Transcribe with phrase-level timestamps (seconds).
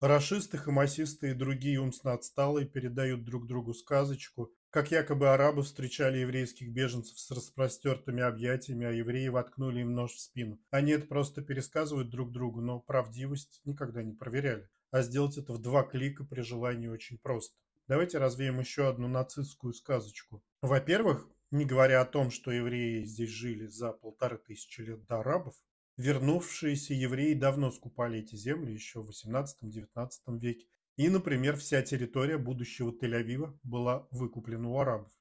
[0.00, 6.70] Рашисты, хамасисты и другие умственно отсталые передают друг другу сказочку, как якобы арабы встречали еврейских
[6.70, 10.60] беженцев с распростертыми объятиями, а евреи воткнули им нож в спину.
[10.70, 14.70] Они это просто пересказывают друг другу, но правдивость никогда не проверяли.
[14.92, 17.56] А сделать это в два клика при желании очень просто.
[17.88, 20.44] Давайте развеем еще одну нацистскую сказочку.
[20.62, 25.56] Во-первых, не говоря о том, что евреи здесь жили за полторы тысячи лет до арабов,
[25.98, 30.66] вернувшиеся евреи давно скупали эти земли еще в XVIII-XIX веке.
[30.96, 35.12] И, например, вся территория будущего Тель-Авива была выкуплена у арабов.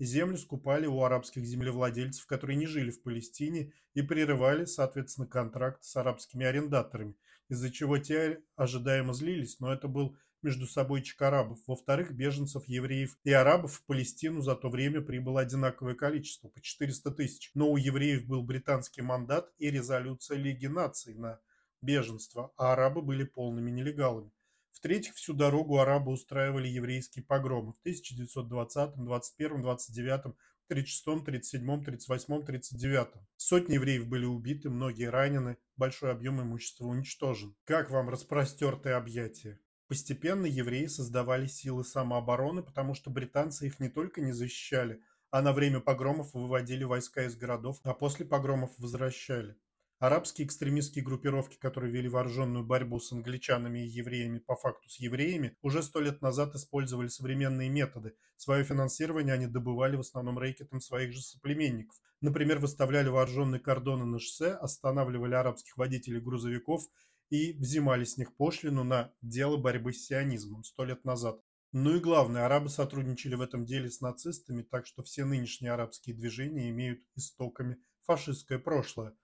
[0.00, 5.94] Землю скупали у арабских землевладельцев, которые не жили в Палестине и прерывали, соответственно, контракт с
[5.94, 7.14] арабскими арендаторами,
[7.48, 11.58] из-за чего те ожидаемо злились, но это был между собойчик арабов.
[11.66, 17.10] Во-вторых, беженцев, евреев и арабов в Палестину за то время прибыло одинаковое количество, по 400
[17.12, 17.50] тысяч.
[17.54, 21.40] Но у евреев был британский мандат и резолюция Лиги наций на
[21.80, 24.30] беженство, а арабы были полными нелегалами.
[24.72, 30.34] В-третьих, всю дорогу арабы устраивали еврейские погромы в 1920, 21, 29,
[30.68, 33.08] 36, 37, 38, 39.
[33.36, 37.54] Сотни евреев были убиты, многие ранены, большой объем имущества уничтожен.
[37.64, 39.58] Как вам распростертые объятия?
[39.88, 45.52] Постепенно евреи создавали силы самообороны, потому что британцы их не только не защищали, а на
[45.52, 49.56] время погромов выводили войска из городов, а после погромов возвращали.
[49.98, 55.56] Арабские экстремистские группировки, которые вели вооруженную борьбу с англичанами и евреями по факту с евреями,
[55.62, 58.14] уже сто лет назад использовали современные методы.
[58.36, 61.96] Свое финансирование они добывали в основном рэкетом своих же соплеменников.
[62.20, 66.88] Например, выставляли вооруженные кордоны на шоссе, останавливали арабских водителей грузовиков
[67.30, 71.40] и взимали с них пошлину на дело борьбы с сионизмом сто лет назад.
[71.72, 76.14] Ну и главное, арабы сотрудничали в этом деле с нацистами, так что все нынешние арабские
[76.14, 79.14] движения имеют истоками фашистское прошлое.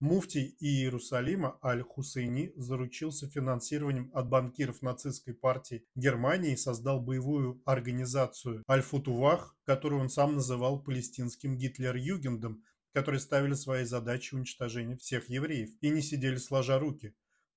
[0.00, 9.56] Муфтий Иерусалима Аль-Хусейни заручился финансированием от банкиров нацистской партии Германии и создал боевую организацию Аль-Футувах,
[9.64, 12.62] которую он сам называл палестинским Гитлер-Югендом,
[12.92, 17.14] которые ставили своей задачей уничтожение всех евреев и не сидели сложа руки.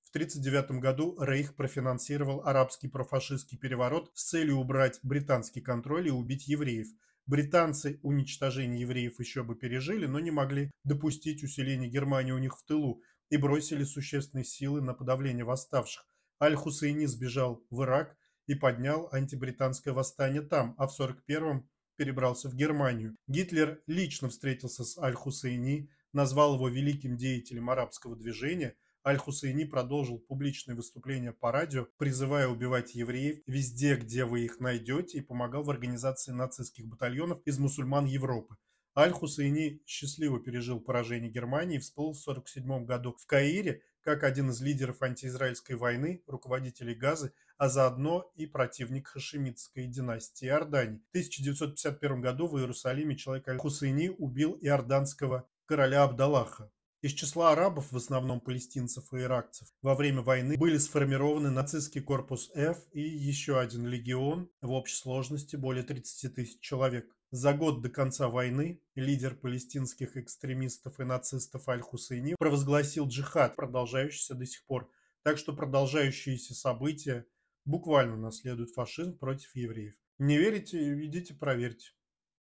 [0.07, 6.47] В 1939 году Рейх профинансировал арабский профашистский переворот с целью убрать британский контроль и убить
[6.47, 6.88] евреев.
[7.25, 12.63] Британцы уничтожение евреев еще бы пережили, но не могли допустить усиления Германии у них в
[12.63, 16.07] тылу и бросили существенные силы на подавление восставших.
[16.41, 23.18] Аль-Хусейни сбежал в Ирак и поднял антибританское восстание там, а в 1941-м перебрался в Германию.
[23.28, 31.31] Гитлер лично встретился с Аль-Хусейни, назвал его великим деятелем арабского движения– Аль-Хусейни продолжил публичные выступления
[31.31, 36.85] по радио, призывая убивать евреев везде, где вы их найдете, и помогал в организации нацистских
[36.88, 38.57] батальонов из мусульман Европы.
[38.97, 44.59] Аль-Хусейни счастливо пережил поражение Германии и всплыл в 1947 году в Каире как один из
[44.62, 51.00] лидеров антиизраильской войны, руководителей Газы, а заодно и противник хашемитской династии Иордании.
[51.00, 56.69] В 1951 году в Иерусалиме человек Аль-Хусейни убил иорданского короля Абдаллаха.
[57.01, 62.49] Из числа арабов, в основном палестинцев и иракцев, во время войны были сформированы нацистский корпус
[62.55, 67.15] F и еще один легион, в общей сложности более 30 тысяч человек.
[67.29, 74.47] За год до конца войны лидер палестинских экстремистов и нацистов Аль-Хусейни провозгласил джихад, продолжающийся до
[74.47, 74.89] сих пор.
[75.21, 77.27] Так что продолжающиеся события
[77.63, 79.93] буквально наследуют фашизм против евреев.
[80.17, 81.05] Не верите?
[81.05, 81.91] Идите проверьте.